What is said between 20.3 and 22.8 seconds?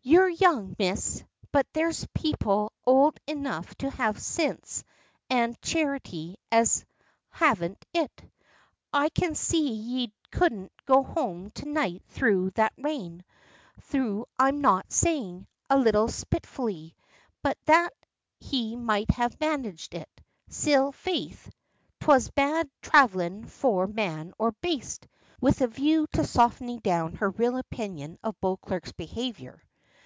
Still, faith, 'twas bad